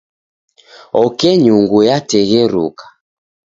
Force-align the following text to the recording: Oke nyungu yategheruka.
Oke 1.03 1.29
nyungu 1.41 1.77
yategheruka. 1.89 2.85